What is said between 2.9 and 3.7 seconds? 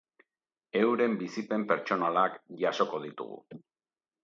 ditugu.